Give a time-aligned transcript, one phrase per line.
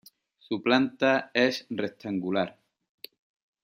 [0.39, 2.57] Su planta es rectangular.